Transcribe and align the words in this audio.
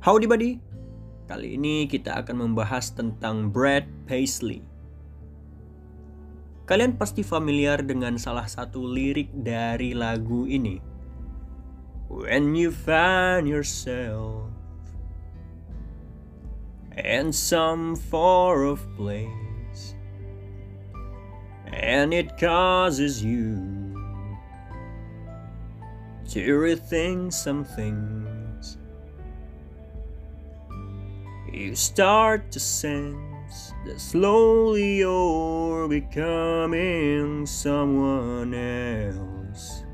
Howdy 0.00 0.24
buddy, 0.24 0.56
kali 1.28 1.60
ini 1.60 1.84
kita 1.84 2.24
akan 2.24 2.48
membahas 2.48 2.88
tentang 2.96 3.52
Brad 3.52 3.84
Paisley. 4.08 4.64
Kalian 6.64 6.96
pasti 6.96 7.20
familiar 7.20 7.84
dengan 7.84 8.16
salah 8.16 8.48
satu 8.48 8.80
lirik 8.80 9.28
dari 9.34 9.92
lagu 9.92 10.48
ini. 10.48 10.80
When 12.10 12.56
you 12.56 12.72
find 12.72 13.44
yourself 13.46 14.48
in 16.96 17.30
some 17.30 17.94
far 17.94 18.66
off 18.66 18.82
place 18.96 19.94
and 21.70 22.10
it 22.10 22.34
causes 22.40 23.22
you 23.22 23.79
to 26.30 26.38
rethink 26.58 27.34
some 27.34 27.66
things 27.66 28.78
you 31.60 31.74
start 31.74 32.50
to 32.50 32.60
sense 32.62 33.74
that 33.84 34.00
slowly 34.00 35.02
you're 35.02 35.88
becoming 35.88 37.44
someone 37.44 38.54
else. 38.54 39.84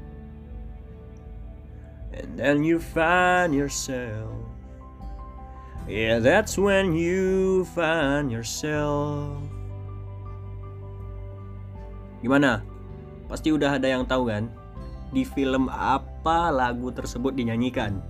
And 2.13 2.39
then 2.39 2.63
you 2.63 2.79
find 2.79 3.55
yourself. 3.55 4.47
Yeah, 5.89 6.19
that's 6.19 6.59
when 6.59 6.95
you 6.95 7.65
find 7.75 8.31
yourself. 8.31 9.43
Gimana? 12.23 12.63
Pasti 13.27 13.51
udah 13.51 13.75
ada 13.75 13.91
yang 13.91 14.05
tahu 14.07 14.31
kan? 14.31 14.51
Di 15.11 15.27
film 15.27 15.67
apa 15.67 16.06
lagu 16.51 16.91
tersebut 16.91 17.37
dinyanyikan? 17.37 18.03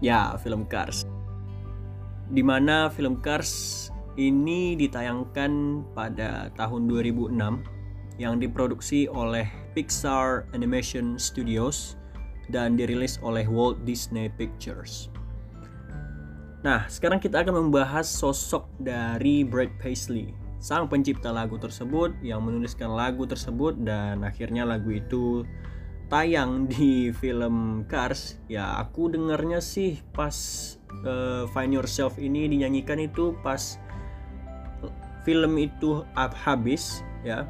Ya, 0.00 0.32
film 0.40 0.64
Cars 0.64 1.04
di 2.30 2.46
mana 2.46 2.86
film 2.86 3.18
Cars 3.18 3.90
ini 4.14 4.78
ditayangkan 4.78 5.82
pada 5.94 6.54
tahun 6.54 6.86
2006 6.86 7.34
yang 8.22 8.38
diproduksi 8.38 9.10
oleh 9.10 9.46
Pixar 9.74 10.46
Animation 10.54 11.18
Studios 11.18 11.98
dan 12.50 12.78
dirilis 12.78 13.18
oleh 13.22 13.46
Walt 13.50 13.82
Disney 13.82 14.30
Pictures. 14.30 15.10
Nah, 16.60 16.84
sekarang 16.86 17.18
kita 17.18 17.40
akan 17.40 17.66
membahas 17.66 18.04
sosok 18.04 18.68
dari 18.78 19.42
Brad 19.42 19.72
Paisley, 19.80 20.36
sang 20.60 20.86
pencipta 20.86 21.32
lagu 21.32 21.56
tersebut 21.56 22.12
yang 22.20 22.44
menuliskan 22.44 22.92
lagu 22.92 23.24
tersebut 23.24 23.80
dan 23.80 24.22
akhirnya 24.22 24.68
lagu 24.68 24.92
itu 24.92 25.48
tayang 26.10 26.66
di 26.66 27.14
film 27.14 27.86
Cars. 27.86 28.36
Ya, 28.50 28.76
aku 28.82 29.08
dengarnya 29.08 29.62
sih 29.62 30.02
pas 30.10 30.34
uh, 31.06 31.46
Find 31.54 31.72
Yourself 31.72 32.18
ini 32.18 32.50
dinyanyikan 32.50 32.98
itu 32.98 33.38
pas 33.40 33.78
film 35.22 35.56
itu 35.60 36.02
habis 36.16 37.06
ya 37.22 37.46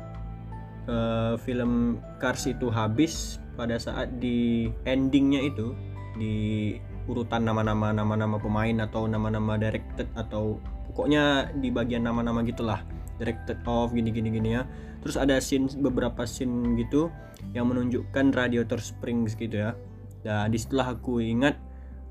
uh, 0.86 1.34
film 1.41 2.02
Cars 2.20 2.44
itu 2.47 2.69
habis 2.69 3.41
pada 3.56 3.80
saat 3.80 4.20
di 4.20 4.69
endingnya 4.84 5.41
itu 5.41 5.72
di 6.19 6.77
urutan 7.08 7.47
nama-nama 7.47 7.91
nama-nama 7.91 8.36
pemain 8.36 8.84
atau 8.84 9.08
nama-nama 9.08 9.56
directed 9.56 10.06
atau 10.14 10.61
pokoknya 10.91 11.55
di 11.58 11.72
bagian 11.72 12.05
nama-nama 12.05 12.45
gitulah 12.45 12.83
directed 13.20 13.60
of 13.68 13.92
gini 13.92 14.08
gini 14.08 14.32
gini 14.32 14.56
ya. 14.56 14.64
Terus 15.04 15.20
ada 15.20 15.36
scene 15.38 15.68
beberapa 15.76 16.24
scene 16.24 16.74
gitu 16.80 17.12
yang 17.52 17.68
menunjukkan 17.68 18.32
radiator 18.32 18.80
springs 18.80 19.36
gitu 19.36 19.60
ya. 19.68 19.77
Dan 20.24 20.52
di 20.52 20.58
situlah 20.60 20.96
aku 20.96 21.20
ingat 21.20 21.56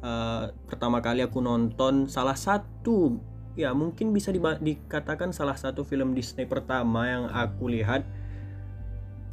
uh, 0.06 0.54
pertama 0.70 1.02
kali 1.02 1.26
aku 1.26 1.42
nonton 1.42 2.06
salah 2.06 2.38
satu 2.38 3.18
ya 3.60 3.76
mungkin 3.76 4.16
bisa 4.16 4.32
di, 4.32 4.40
dikatakan 4.40 5.36
salah 5.36 5.58
satu 5.58 5.84
film 5.84 6.16
Disney 6.16 6.48
pertama 6.48 7.10
yang 7.10 7.26
aku 7.28 7.68
lihat 7.70 8.06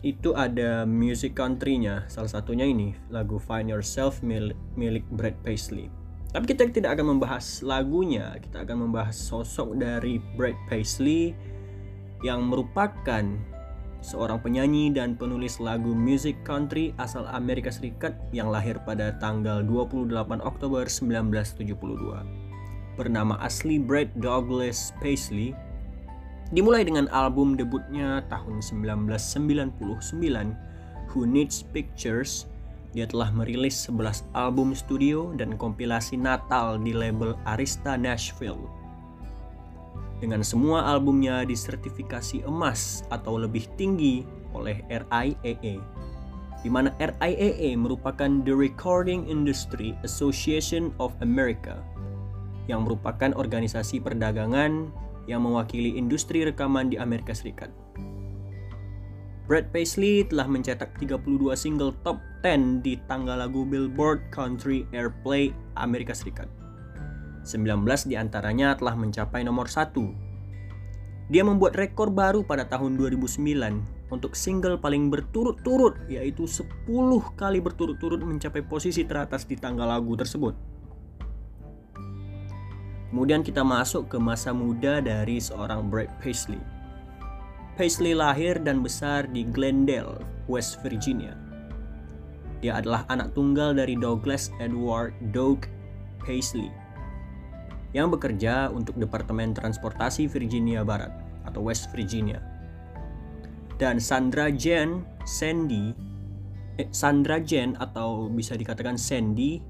itu 0.05 0.37
ada 0.37 0.87
music 0.87 1.34
country-nya. 1.34 2.06
Salah 2.06 2.31
satunya 2.31 2.69
ini 2.69 2.95
lagu 3.11 3.43
Find 3.43 3.72
Yourself 3.72 4.22
milik, 4.22 4.59
milik 4.78 5.03
Brad 5.11 5.34
Paisley. 5.43 5.91
Tapi 6.31 6.45
kita 6.53 6.69
tidak 6.69 7.01
akan 7.01 7.17
membahas 7.17 7.65
lagunya 7.65 8.37
kita 8.37 8.61
akan 8.67 8.87
membahas 8.87 9.17
sosok 9.17 9.81
dari 9.81 10.21
Brad 10.37 10.59
Paisley 10.69 11.33
yang 12.25 12.49
merupakan 12.49 13.21
seorang 14.06 14.38
penyanyi 14.38 14.94
dan 14.94 15.19
penulis 15.19 15.59
lagu 15.59 15.91
music 15.91 16.38
country 16.47 16.94
asal 17.03 17.27
Amerika 17.34 17.75
Serikat 17.75 18.15
yang 18.31 18.54
lahir 18.54 18.78
pada 18.87 19.19
tanggal 19.19 19.66
28 19.66 20.38
Oktober 20.47 20.87
1972. 20.87 21.75
Bernama 22.97 23.37
asli 23.43 23.77
Brad 23.77 24.09
Douglas 24.16 24.94
Paisley, 25.03 25.53
dimulai 26.54 26.87
dengan 26.87 27.10
album 27.12 27.59
debutnya 27.59 28.25
tahun 28.33 28.65
1999, 28.65 31.12
Who 31.12 31.28
Needs 31.28 31.66
Pictures, 31.75 32.48
dia 32.97 33.04
telah 33.04 33.28
merilis 33.28 33.77
11 33.91 34.25
album 34.33 34.72
studio 34.72 35.37
dan 35.37 35.60
kompilasi 35.60 36.16
Natal 36.16 36.81
di 36.81 36.97
label 36.97 37.37
Arista 37.44 38.00
Nashville 38.00 38.86
dengan 40.22 40.41
semua 40.41 40.87
albumnya 40.88 41.44
disertifikasi 41.44 42.44
emas 42.49 43.04
atau 43.12 43.37
lebih 43.37 43.69
tinggi 43.77 44.25
oleh 44.56 44.81
RIAA 44.88 45.77
di 46.66 46.69
mana 46.75 46.91
RIAA 46.99 47.78
merupakan 47.78 48.43
The 48.43 48.50
Recording 48.50 49.31
Industry 49.31 49.94
Association 50.03 50.91
of 50.99 51.15
America 51.22 51.78
yang 52.66 52.82
merupakan 52.82 53.31
organisasi 53.38 54.03
perdagangan 54.03 54.91
yang 55.31 55.47
mewakili 55.47 55.94
industri 55.94 56.43
rekaman 56.43 56.91
di 56.91 56.98
Amerika 56.98 57.31
Serikat. 57.31 57.71
Brad 59.47 59.71
Paisley 59.71 60.27
telah 60.27 60.50
mencetak 60.50 60.91
32 60.98 61.54
single 61.54 61.94
top 62.03 62.19
10 62.43 62.83
di 62.83 62.98
tangga 63.06 63.38
lagu 63.38 63.62
Billboard 63.62 64.27
Country 64.34 64.83
Airplay 64.91 65.54
Amerika 65.78 66.19
Serikat. 66.19 66.50
19 67.47 68.11
di 68.11 68.19
antaranya 68.19 68.75
telah 68.75 68.99
mencapai 68.99 69.47
nomor 69.47 69.71
satu. 69.71 70.11
Dia 71.31 71.43
membuat 71.43 71.79
rekor 71.79 72.11
baru 72.11 72.43
pada 72.43 72.67
tahun 72.67 72.99
2009 72.99 74.11
untuk 74.15 74.39
single 74.39 74.79
paling 74.79 75.11
berturut-turut 75.11 76.07
yaitu 76.07 76.47
10 76.47 76.87
kali 77.34 77.59
berturut-turut 77.59 78.23
mencapai 78.23 78.62
posisi 78.62 79.03
teratas 79.07 79.47
di 79.47 79.55
tangga 79.59 79.87
lagu 79.87 80.15
tersebut. 80.15 80.55
Kemudian 83.11 83.47
kita 83.47 83.63
masuk 83.63 84.11
ke 84.11 84.19
masa 84.19 84.51
muda 84.51 84.99
dari 84.99 85.39
seorang 85.39 85.87
Brad 85.87 86.11
Paisley. 86.19 86.61
Paisley 87.78 88.15
lahir 88.15 88.59
dan 88.59 88.83
besar 88.83 89.31
di 89.31 89.47
Glendale, 89.47 90.23
West 90.51 90.83
Virginia. 90.83 91.34
Dia 92.63 92.83
adalah 92.83 93.07
anak 93.13 93.37
tunggal 93.37 93.77
dari 93.77 93.95
Douglas 93.95 94.51
Edward 94.59 95.15
Doug 95.31 95.69
Paisley 96.25 96.73
yang 97.97 98.12
bekerja 98.12 98.69
untuk 98.69 99.01
Departemen 99.01 99.57
Transportasi 99.57 100.29
Virginia 100.29 100.84
Barat 100.84 101.09
atau 101.49 101.65
West 101.65 101.89
Virginia. 101.97 102.45
Dan 103.81 103.97
Sandra 103.97 104.53
Jen 104.53 105.01
Sandy 105.25 105.97
eh, 106.77 106.89
Sandra 106.93 107.41
Jen 107.41 107.73
atau 107.81 108.29
bisa 108.29 108.53
dikatakan 108.53 109.01
Sandy 109.01 109.65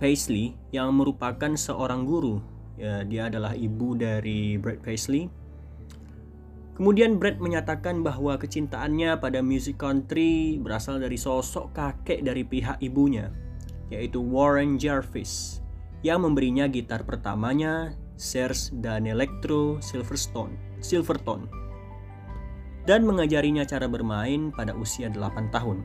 Paisley 0.00 0.56
yang 0.72 0.96
merupakan 0.96 1.52
seorang 1.52 2.08
guru. 2.08 2.40
Ya, 2.80 3.04
dia 3.04 3.28
adalah 3.28 3.52
ibu 3.52 3.92
dari 3.98 4.56
Brad 4.56 4.80
Paisley. 4.80 5.28
Kemudian 6.78 7.18
Brad 7.18 7.42
menyatakan 7.42 8.06
bahwa 8.06 8.38
kecintaannya 8.38 9.18
pada 9.18 9.42
musik 9.42 9.82
country 9.82 10.62
berasal 10.62 11.02
dari 11.02 11.18
sosok 11.18 11.74
kakek 11.74 12.22
dari 12.22 12.46
pihak 12.46 12.78
ibunya, 12.78 13.34
yaitu 13.90 14.22
Warren 14.22 14.78
Jarvis 14.78 15.58
yang 16.06 16.22
memberinya 16.22 16.70
gitar 16.70 17.02
pertamanya 17.02 17.94
Serge 18.18 18.74
dan 18.82 19.06
Electro 19.06 19.78
Silverstone, 19.82 20.54
Silvertone 20.82 21.68
dan 22.88 23.04
mengajarinya 23.04 23.68
cara 23.68 23.84
bermain 23.84 24.48
pada 24.48 24.72
usia 24.72 25.12
8 25.12 25.52
tahun. 25.52 25.84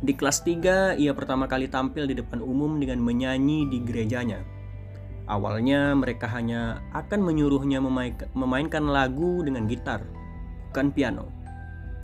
Di 0.00 0.16
kelas 0.16 0.40
3, 0.48 0.96
ia 0.96 1.12
pertama 1.12 1.44
kali 1.44 1.68
tampil 1.68 2.08
di 2.08 2.16
depan 2.16 2.40
umum 2.40 2.80
dengan 2.80 3.04
menyanyi 3.04 3.68
di 3.68 3.84
gerejanya. 3.84 4.40
Awalnya 5.28 5.92
mereka 5.92 6.24
hanya 6.32 6.80
akan 6.96 7.20
menyuruhnya 7.20 7.84
memainkan 8.32 8.88
lagu 8.88 9.44
dengan 9.44 9.68
gitar, 9.68 10.00
bukan 10.72 10.88
piano. 10.88 11.28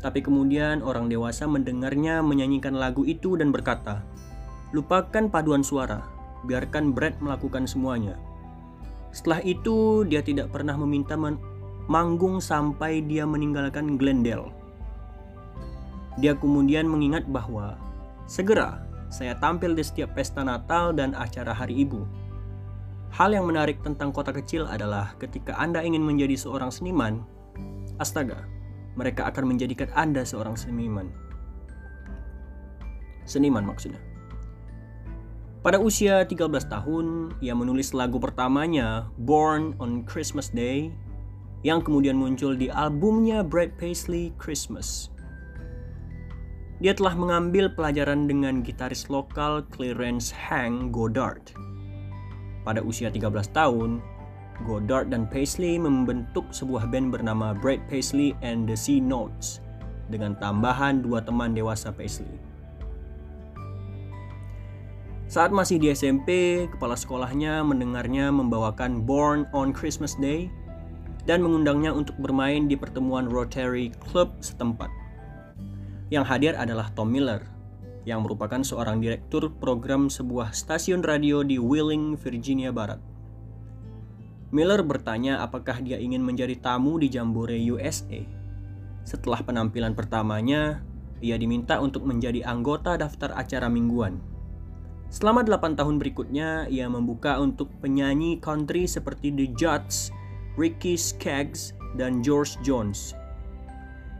Tapi 0.04 0.20
kemudian 0.20 0.84
orang 0.84 1.08
dewasa 1.08 1.48
mendengarnya 1.48 2.20
menyanyikan 2.20 2.76
lagu 2.76 3.08
itu 3.08 3.40
dan 3.40 3.48
berkata, 3.48 4.04
"Lupakan 4.76 5.32
paduan 5.32 5.64
suara, 5.64 6.04
biarkan 6.46 6.94
Brad 6.94 7.18
melakukan 7.18 7.66
semuanya. 7.66 8.14
Setelah 9.10 9.42
itu, 9.42 10.06
dia 10.06 10.22
tidak 10.22 10.54
pernah 10.54 10.78
meminta 10.78 11.18
manggung 11.86 12.38
sampai 12.38 13.02
dia 13.02 13.26
meninggalkan 13.26 13.98
Glendale. 13.98 14.50
Dia 16.16 16.32
kemudian 16.38 16.88
mengingat 16.88 17.28
bahwa 17.28 17.76
segera 18.24 18.86
saya 19.12 19.38
tampil 19.38 19.76
di 19.76 19.84
setiap 19.84 20.16
pesta 20.16 20.42
Natal 20.42 20.90
dan 20.96 21.14
acara 21.14 21.54
Hari 21.54 21.86
Ibu. 21.86 22.02
Hal 23.14 23.32
yang 23.32 23.48
menarik 23.48 23.80
tentang 23.80 24.10
kota 24.12 24.34
kecil 24.34 24.66
adalah 24.66 25.14
ketika 25.16 25.56
Anda 25.56 25.80
ingin 25.80 26.02
menjadi 26.02 26.36
seorang 26.36 26.68
seniman, 26.68 27.22
astaga, 27.96 28.44
mereka 28.98 29.28
akan 29.30 29.56
menjadikan 29.56 29.88
Anda 29.94 30.26
seorang 30.26 30.58
seniman. 30.58 31.08
Seniman 33.24 33.64
maksudnya. 33.64 34.00
Pada 35.66 35.82
usia 35.82 36.22
13 36.22 36.46
tahun, 36.70 37.34
ia 37.42 37.50
menulis 37.50 37.90
lagu 37.90 38.22
pertamanya, 38.22 39.10
Born 39.18 39.74
on 39.82 40.06
Christmas 40.06 40.46
Day, 40.46 40.94
yang 41.66 41.82
kemudian 41.82 42.14
muncul 42.14 42.54
di 42.54 42.70
albumnya 42.70 43.42
Brad 43.42 43.74
Paisley 43.74 44.30
Christmas. 44.38 45.10
Dia 46.78 46.94
telah 46.94 47.18
mengambil 47.18 47.66
pelajaran 47.74 48.30
dengan 48.30 48.62
gitaris 48.62 49.10
lokal 49.10 49.66
Clarence 49.74 50.30
Hank 50.30 50.94
Goddard. 50.94 51.50
Pada 52.62 52.78
usia 52.78 53.10
13 53.10 53.26
tahun, 53.50 53.98
Goddard 54.70 55.10
dan 55.10 55.26
Paisley 55.26 55.82
membentuk 55.82 56.46
sebuah 56.54 56.86
band 56.94 57.10
bernama 57.10 57.58
Brad 57.58 57.82
Paisley 57.90 58.38
and 58.38 58.70
the 58.70 58.78
C 58.78 59.02
Notes 59.02 59.58
dengan 60.14 60.38
tambahan 60.38 61.02
dua 61.02 61.26
teman 61.26 61.58
dewasa 61.58 61.90
Paisley. 61.90 62.45
Saat 65.26 65.50
masih 65.50 65.82
di 65.82 65.90
SMP, 65.90 66.62
kepala 66.70 66.94
sekolahnya 66.94 67.66
mendengarnya 67.66 68.30
membawakan 68.30 69.02
Born 69.02 69.50
on 69.50 69.74
Christmas 69.74 70.14
Day 70.22 70.46
dan 71.26 71.42
mengundangnya 71.42 71.90
untuk 71.90 72.14
bermain 72.22 72.70
di 72.70 72.78
pertemuan 72.78 73.26
Rotary 73.26 73.90
Club 74.06 74.38
setempat. 74.38 74.86
Yang 76.14 76.24
hadir 76.30 76.54
adalah 76.54 76.94
Tom 76.94 77.10
Miller, 77.10 77.42
yang 78.06 78.22
merupakan 78.22 78.62
seorang 78.62 79.02
direktur 79.02 79.50
program 79.50 80.06
sebuah 80.06 80.54
stasiun 80.54 81.02
radio 81.02 81.42
di 81.42 81.58
Wheeling, 81.58 82.14
Virginia 82.22 82.70
Barat. 82.70 83.02
Miller 84.54 84.86
bertanya 84.86 85.42
apakah 85.42 85.82
dia 85.82 85.98
ingin 85.98 86.22
menjadi 86.22 86.54
tamu 86.62 87.02
di 87.02 87.10
Jambore 87.10 87.58
USA. 87.58 88.22
Setelah 89.02 89.42
penampilan 89.42 89.98
pertamanya, 89.98 90.86
ia 91.18 91.34
diminta 91.34 91.82
untuk 91.82 92.06
menjadi 92.06 92.46
anggota 92.46 92.94
daftar 92.94 93.34
acara 93.34 93.66
mingguan 93.66 94.35
Selama 95.06 95.46
8 95.46 95.78
tahun 95.78 96.02
berikutnya, 96.02 96.66
ia 96.66 96.90
membuka 96.90 97.38
untuk 97.38 97.70
penyanyi 97.78 98.42
country 98.42 98.90
seperti 98.90 99.30
The 99.30 99.54
Judds, 99.54 100.10
Ricky 100.58 100.98
Skaggs, 100.98 101.72
dan 101.94 102.20
George 102.26 102.58
Jones. 102.66 103.14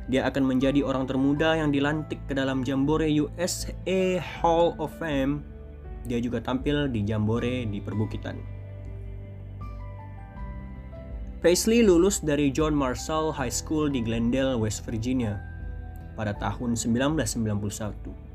Dia 0.06 0.31
akan 0.31 0.47
menjadi 0.47 0.87
orang 0.87 1.11
termuda 1.11 1.59
yang 1.59 1.75
dilantik 1.75 2.23
ke 2.31 2.33
dalam 2.38 2.62
Jambore 2.62 3.11
USA 3.11 4.23
Hall 4.23 4.79
of 4.79 4.94
Fame. 5.03 5.43
Dia 6.06 6.23
juga 6.23 6.38
tampil 6.38 6.87
di 6.87 7.03
Jambore 7.03 7.67
di 7.67 7.83
perbukitan. 7.83 8.38
Paisley 11.43 11.83
lulus 11.83 12.23
dari 12.23 12.55
John 12.55 12.73
Marshall 12.79 13.35
High 13.35 13.53
School 13.53 13.91
di 13.91 14.00
Glendale, 14.03 14.55
West 14.55 14.87
Virginia 14.87 15.43
pada 16.17 16.33
tahun 16.33 16.79
1991 16.79 18.25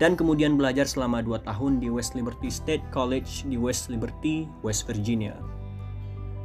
dan 0.00 0.16
kemudian 0.16 0.56
belajar 0.56 0.88
selama 0.88 1.20
2 1.20 1.44
tahun 1.44 1.80
di 1.80 1.92
West 1.92 2.16
Liberty 2.16 2.48
State 2.48 2.84
College 2.94 3.44
di 3.48 3.56
West 3.60 3.92
Liberty, 3.92 4.48
West 4.64 4.88
Virginia. 4.88 5.36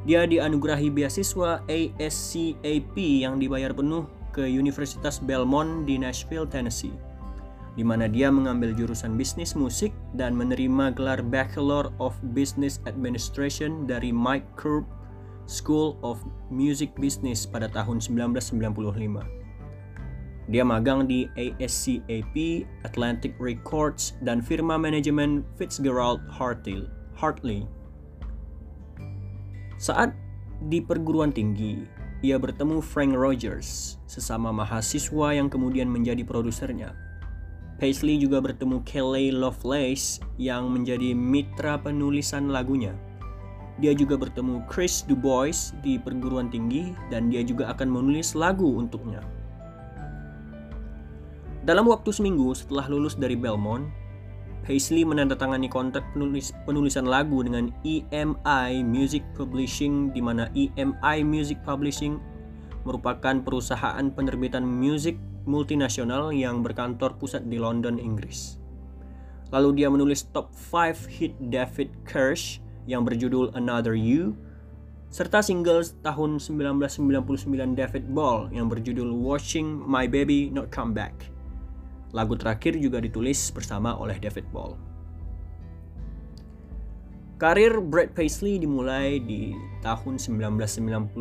Dia 0.08 0.24
dianugerahi 0.24 0.88
beasiswa 0.88 1.64
ASCAP 1.68 2.96
yang 2.96 3.44
dibayar 3.44 3.76
penuh 3.76 4.08
ke 4.32 4.48
Universitas 4.48 5.20
Belmont 5.20 5.84
di 5.84 6.00
Nashville, 6.00 6.48
Tennessee, 6.48 6.96
di 7.76 7.84
mana 7.84 8.08
dia 8.08 8.32
mengambil 8.32 8.72
jurusan 8.72 9.20
bisnis 9.20 9.52
musik 9.58 9.92
dan 10.16 10.32
menerima 10.38 10.96
gelar 10.96 11.20
Bachelor 11.20 11.92
of 12.00 12.16
Business 12.32 12.80
Administration 12.88 13.84
dari 13.84 14.16
Mike 14.16 14.48
Curb 14.56 14.88
School 15.48 16.00
of 16.04 16.24
Music 16.54 16.92
Business 16.96 17.44
pada 17.44 17.68
tahun 17.72 18.00
1995. 18.00 19.47
Dia 20.48 20.64
magang 20.64 21.12
di 21.12 21.28
ASCAP, 21.36 22.64
Atlantic 22.88 23.36
Records, 23.36 24.16
dan 24.24 24.40
firma 24.40 24.80
manajemen 24.80 25.44
Fitzgerald 25.60 26.24
Hartley. 26.32 27.68
Saat 29.76 30.16
di 30.72 30.80
perguruan 30.80 31.36
tinggi, 31.36 31.84
ia 32.24 32.40
bertemu 32.40 32.80
Frank 32.80 33.14
Rogers, 33.14 34.00
sesama 34.08 34.50
mahasiswa 34.56 35.36
yang 35.36 35.52
kemudian 35.52 35.92
menjadi 35.92 36.24
produsernya. 36.24 36.96
Paisley 37.78 38.18
juga 38.18 38.42
bertemu 38.42 38.82
Kelly 38.90 39.30
Lovelace 39.30 40.18
yang 40.42 40.74
menjadi 40.74 41.14
mitra 41.14 41.78
penulisan 41.78 42.50
lagunya. 42.50 42.98
Dia 43.78 43.94
juga 43.94 44.18
bertemu 44.18 44.66
Chris 44.66 45.06
Dubois 45.06 45.78
di 45.86 46.02
perguruan 46.02 46.50
tinggi 46.50 46.98
dan 47.14 47.30
dia 47.30 47.46
juga 47.46 47.70
akan 47.70 47.86
menulis 47.94 48.34
lagu 48.34 48.66
untuknya. 48.66 49.22
Dalam 51.68 51.84
waktu 51.92 52.16
seminggu 52.16 52.56
setelah 52.56 52.88
lulus 52.88 53.20
dari 53.20 53.36
Belmont, 53.36 53.92
Paisley 54.64 55.04
menandatangani 55.04 55.68
kontrak 55.68 56.08
penulis, 56.16 56.56
penulisan 56.64 57.04
lagu 57.04 57.44
dengan 57.44 57.76
EMI 57.84 58.88
Music 58.88 59.20
Publishing 59.36 60.16
di 60.16 60.24
mana 60.24 60.48
EMI 60.56 61.28
Music 61.28 61.60
Publishing 61.68 62.24
merupakan 62.88 63.44
perusahaan 63.44 64.08
penerbitan 64.08 64.64
musik 64.64 65.20
multinasional 65.44 66.32
yang 66.32 66.64
berkantor 66.64 67.20
pusat 67.20 67.44
di 67.52 67.60
London, 67.60 68.00
Inggris. 68.00 68.56
Lalu 69.52 69.84
dia 69.84 69.92
menulis 69.92 70.24
top 70.32 70.56
5 70.56 71.20
hit 71.20 71.36
David 71.52 71.92
Kirsch 72.08 72.64
yang 72.88 73.04
berjudul 73.04 73.52
Another 73.60 73.92
You 73.92 74.40
serta 75.12 75.44
single 75.44 75.84
tahun 76.00 76.40
1999 76.40 77.76
David 77.76 78.08
Ball 78.08 78.48
yang 78.56 78.72
berjudul 78.72 79.12
Watching 79.12 79.84
My 79.84 80.08
Baby 80.08 80.48
Not 80.48 80.72
Come 80.72 80.96
Back. 80.96 81.36
Lagu 82.18 82.34
terakhir 82.34 82.82
juga 82.82 82.98
ditulis 82.98 83.54
bersama 83.54 83.94
oleh 83.94 84.18
David 84.18 84.50
Ball. 84.50 84.74
Karir 87.38 87.78
Brad 87.78 88.18
Paisley 88.18 88.58
dimulai 88.58 89.22
di 89.22 89.54
tahun 89.86 90.18
1999 90.18 91.14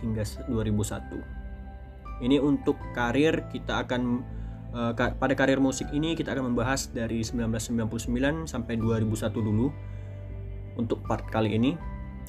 hingga 0.00 0.24
2001. 0.48 2.24
Ini 2.24 2.40
untuk 2.40 2.80
karir 2.96 3.44
kita 3.52 3.84
akan 3.84 4.24
uh, 4.72 4.96
pada 4.96 5.36
karir 5.36 5.60
musik 5.60 5.92
ini 5.92 6.16
kita 6.16 6.32
akan 6.32 6.56
membahas 6.56 6.88
dari 6.88 7.20
1999 7.20 8.48
sampai 8.48 8.80
2001 8.80 9.36
dulu 9.36 9.68
untuk 10.80 11.04
part 11.04 11.28
kali 11.28 11.52
ini 11.52 11.76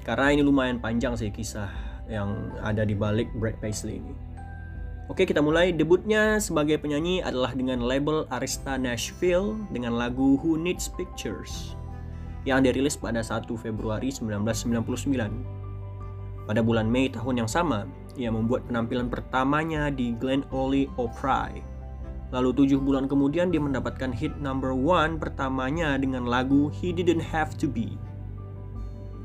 karena 0.03 0.35
ini 0.35 0.43
lumayan 0.43 0.83
panjang 0.83 1.15
sih 1.15 1.31
kisah 1.31 1.71
yang 2.11 2.51
ada 2.59 2.83
di 2.83 2.91
balik 2.91 3.31
Brad 3.39 3.55
Paisley 3.63 4.03
ini. 4.03 4.30
Oke, 5.09 5.25
kita 5.25 5.41
mulai. 5.41 5.73
Debutnya 5.73 6.37
sebagai 6.37 6.77
penyanyi 6.77 7.25
adalah 7.25 7.57
dengan 7.57 7.81
label 7.81 8.29
Arista 8.29 8.77
Nashville 8.77 9.57
dengan 9.73 9.97
lagu 9.97 10.37
Who 10.37 10.61
Needs 10.61 10.93
Pictures 10.93 11.73
yang 12.45 12.65
dirilis 12.65 12.97
pada 12.97 13.21
1 13.21 13.45
Februari 13.57 14.13
1999. 14.13 16.45
Pada 16.45 16.61
bulan 16.61 16.89
Mei 16.89 17.09
tahun 17.09 17.45
yang 17.45 17.49
sama, 17.49 17.85
ia 18.17 18.29
membuat 18.29 18.65
penampilan 18.69 19.09
pertamanya 19.09 19.89
di 19.89 20.13
Glen 20.17 20.45
Ole 20.53 20.85
Opry. 20.97 21.61
Lalu 22.31 22.53
tujuh 22.63 22.79
bulan 22.79 23.09
kemudian 23.09 23.49
dia 23.49 23.59
mendapatkan 23.59 24.13
hit 24.13 24.37
number 24.37 24.71
one 24.71 25.17
pertamanya 25.17 25.97
dengan 25.99 26.29
lagu 26.29 26.71
He 26.71 26.95
Didn't 26.95 27.21
Have 27.21 27.57
To 27.59 27.67
Be 27.67 27.99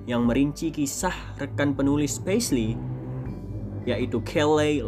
yang 0.06 0.23
merinci 0.23 0.71
kisah 0.71 1.12
rekan 1.37 1.75
penulis 1.75 2.23
Paisley 2.23 2.78
yaitu 3.87 4.19
Kelly 4.26 4.83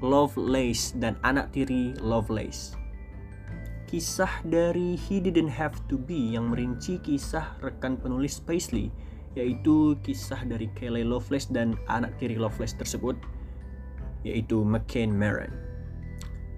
Lovelace 0.00 0.96
dan 0.96 1.20
anak 1.20 1.52
tiri 1.52 1.92
Lovelace. 2.00 2.72
Kisah 3.88 4.44
dari 4.48 4.96
He 4.96 5.20
Didn't 5.20 5.52
Have 5.52 5.76
To 5.92 6.00
Be 6.00 6.36
yang 6.36 6.52
merinci 6.52 7.00
kisah 7.04 7.56
rekan 7.60 8.00
penulis 8.00 8.40
Paisley 8.40 8.88
yaitu 9.36 9.94
kisah 10.02 10.40
dari 10.48 10.72
Kelly 10.72 11.04
Lovelace 11.04 11.52
dan 11.52 11.76
anak 11.92 12.16
tiri 12.16 12.40
Lovelace 12.40 12.74
tersebut 12.74 13.14
yaitu 14.24 14.64
McCain 14.64 15.12
Maron. 15.12 15.52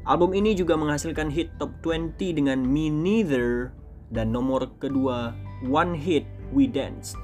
Album 0.09 0.33
ini 0.33 0.57
juga 0.57 0.79
menghasilkan 0.79 1.29
hit 1.29 1.53
top 1.61 1.71
20 1.85 2.41
dengan 2.41 2.63
Me 2.63 2.89
Neither 2.89 3.75
dan 4.11 4.33
nomor 4.33 4.71
kedua 4.81 5.37
One 5.67 5.93
Hit 5.95 6.25
We 6.51 6.67
Danced 6.67 7.15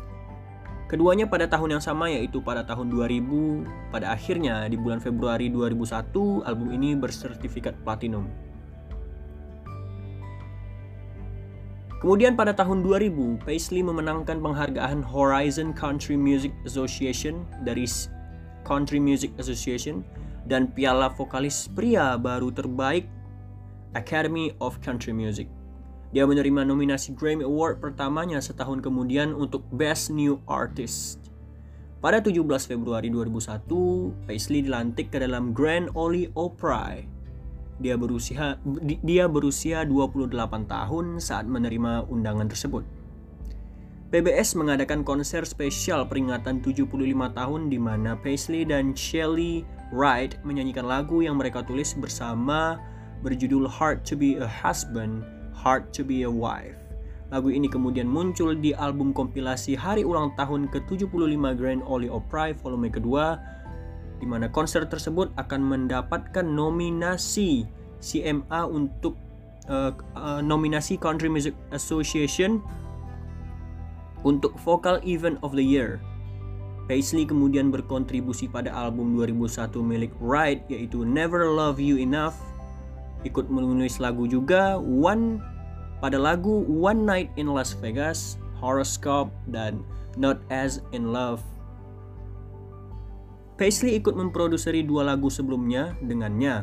Keduanya 0.86 1.26
pada 1.26 1.50
tahun 1.50 1.78
yang 1.78 1.82
sama 1.82 2.06
yaitu 2.06 2.38
pada 2.38 2.62
tahun 2.62 2.94
2000. 2.94 3.90
Pada 3.90 4.14
akhirnya 4.14 4.70
di 4.70 4.78
bulan 4.78 5.02
Februari 5.02 5.50
2001 5.50 6.46
album 6.46 6.70
ini 6.70 6.94
bersertifikat 6.94 7.74
platinum. 7.82 8.30
Kemudian 11.98 12.38
pada 12.38 12.54
tahun 12.54 12.86
2000, 12.86 13.42
Paisley 13.42 13.82
memenangkan 13.82 14.38
penghargaan 14.38 15.02
Horizon 15.02 15.74
Country 15.74 16.14
Music 16.14 16.54
Association 16.62 17.42
dari 17.66 17.82
Country 18.62 19.02
Music 19.02 19.34
Association 19.42 20.06
dan 20.46 20.70
piala 20.70 21.10
vokalis 21.10 21.66
pria 21.74 22.14
baru 22.14 22.54
terbaik 22.54 23.10
Academy 23.98 24.54
of 24.62 24.78
Country 24.86 25.10
Music. 25.10 25.50
Dia 26.16 26.24
menerima 26.24 26.64
nominasi 26.64 27.12
Grammy 27.12 27.44
Award 27.44 27.84
pertamanya 27.84 28.40
setahun 28.40 28.80
kemudian 28.80 29.36
untuk 29.36 29.68
Best 29.68 30.08
New 30.08 30.40
Artist. 30.48 31.20
Pada 32.00 32.24
17 32.24 32.40
Februari 32.64 33.12
2001, 33.12 34.24
Paisley 34.24 34.64
dilantik 34.64 35.12
ke 35.12 35.20
dalam 35.20 35.52
Grand 35.52 35.92
Ole 35.92 36.32
Opry. 36.32 37.04
Dia 37.84 38.00
berusia 38.00 38.56
dia 39.04 39.28
berusia 39.28 39.84
28 39.84 40.32
tahun 40.64 41.20
saat 41.20 41.44
menerima 41.44 42.08
undangan 42.08 42.48
tersebut. 42.48 42.88
PBS 44.08 44.56
mengadakan 44.56 45.04
konser 45.04 45.44
spesial 45.44 46.08
peringatan 46.08 46.64
75 46.64 46.96
tahun 47.36 47.68
di 47.68 47.76
mana 47.76 48.16
Paisley 48.16 48.64
dan 48.64 48.96
Shelley 48.96 49.68
Wright 49.92 50.32
menyanyikan 50.48 50.88
lagu 50.88 51.20
yang 51.20 51.36
mereka 51.36 51.60
tulis 51.60 51.92
bersama 51.92 52.80
berjudul 53.20 53.68
Hard 53.68 54.00
to 54.08 54.16
be 54.16 54.40
a 54.40 54.48
Husband, 54.48 55.35
Hard 55.56 55.90
to 55.96 56.04
be 56.04 56.22
a 56.22 56.30
Wife. 56.30 56.76
Lagu 57.34 57.50
ini 57.50 57.66
kemudian 57.66 58.06
muncul 58.06 58.54
di 58.54 58.70
album 58.76 59.10
kompilasi 59.10 59.74
hari 59.74 60.06
ulang 60.06 60.30
tahun 60.38 60.70
ke-75 60.70 61.42
Grand 61.58 61.82
Ole 61.82 62.06
Opry 62.06 62.54
volume 62.54 62.86
kedua 62.86 63.40
di 64.16 64.24
mana 64.24 64.46
konser 64.48 64.86
tersebut 64.86 65.34
akan 65.34 65.60
mendapatkan 65.60 66.46
nominasi 66.46 67.66
CMA 67.98 68.62
untuk 68.70 69.18
uh, 69.66 69.92
uh, 70.14 70.40
nominasi 70.40 70.96
Country 70.96 71.26
Music 71.26 71.52
Association 71.74 72.62
untuk 74.22 74.54
Vocal 74.62 75.02
Event 75.02 75.42
of 75.42 75.52
the 75.52 75.64
Year. 75.64 75.98
Paisley 76.86 77.26
kemudian 77.26 77.74
berkontribusi 77.74 78.46
pada 78.46 78.70
album 78.70 79.18
2001 79.18 79.74
milik 79.82 80.14
Wright 80.22 80.62
yaitu 80.70 81.02
Never 81.02 81.50
Love 81.50 81.82
You 81.82 81.98
Enough. 81.98 82.38
Ikut 83.26 83.50
menulis 83.50 83.98
lagu 83.98 84.30
juga 84.30 84.78
One 84.78 85.42
pada 85.98 86.14
lagu 86.14 86.62
One 86.70 87.02
Night 87.02 87.34
in 87.34 87.50
Las 87.50 87.74
Vegas, 87.82 88.38
Horoscope, 88.62 89.34
dan 89.50 89.82
Not 90.14 90.38
As 90.48 90.78
in 90.94 91.10
Love. 91.10 91.42
Paisley 93.56 93.96
ikut 93.96 94.12
memproduseri 94.12 94.84
dua 94.84 95.02
lagu 95.02 95.32
sebelumnya 95.32 95.96
dengannya. 96.04 96.62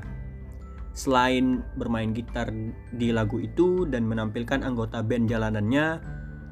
Selain 0.94 1.66
bermain 1.74 2.14
gitar 2.14 2.54
di 2.94 3.10
lagu 3.10 3.42
itu 3.42 3.90
dan 3.90 4.06
menampilkan 4.06 4.62
anggota 4.62 5.02
band 5.02 5.26
jalanannya, 5.26 5.98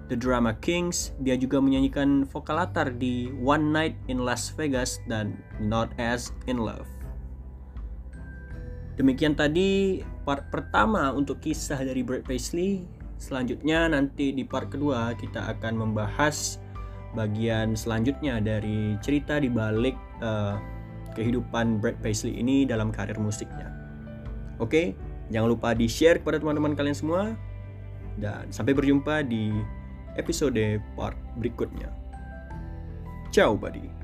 The 0.10 0.18
Drama 0.18 0.58
Kings, 0.58 1.14
dia 1.22 1.38
juga 1.38 1.62
menyanyikan 1.62 2.26
vokal 2.26 2.58
latar 2.58 2.90
di 2.98 3.30
One 3.38 3.70
Night 3.70 3.96
in 4.10 4.26
Las 4.26 4.50
Vegas 4.58 4.98
dan 5.06 5.38
Not 5.62 5.94
As 6.02 6.34
in 6.50 6.58
Love. 6.58 6.90
Demikian 9.02 9.34
tadi 9.34 9.98
part 10.30 10.46
pertama 10.54 11.10
untuk 11.10 11.42
kisah 11.42 11.82
dari 11.82 12.06
Brad 12.06 12.22
Paisley. 12.22 12.86
Selanjutnya 13.18 13.90
nanti 13.90 14.30
di 14.30 14.46
part 14.46 14.70
kedua 14.70 15.18
kita 15.18 15.58
akan 15.58 15.74
membahas 15.74 16.62
bagian 17.18 17.74
selanjutnya 17.74 18.38
dari 18.38 18.94
cerita 19.02 19.42
di 19.42 19.50
balik 19.50 19.98
uh, 20.22 20.54
kehidupan 21.18 21.82
Brad 21.82 21.98
Paisley 22.06 22.38
ini 22.38 22.62
dalam 22.62 22.94
karir 22.94 23.18
musiknya. 23.18 23.74
Oke, 24.62 24.94
jangan 25.34 25.50
lupa 25.50 25.74
di-share 25.74 26.22
kepada 26.22 26.38
teman-teman 26.38 26.78
kalian 26.78 26.94
semua 26.94 27.34
dan 28.22 28.54
sampai 28.54 28.78
berjumpa 28.78 29.26
di 29.26 29.50
episode 30.14 30.78
part 30.94 31.18
berikutnya. 31.42 31.90
Ciao 33.34 33.58
buddy. 33.58 34.01